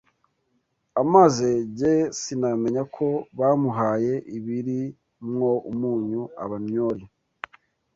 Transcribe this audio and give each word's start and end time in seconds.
Amaze 1.01 1.49
jye 1.77 1.93
sinamenya 2.19 2.83
Ko 2.95 3.07
bamuhaye 3.39 4.13
ibiri 4.37 4.79
mwo 5.31 5.53
umunyu 5.71 6.21
Abannyori 6.43 7.05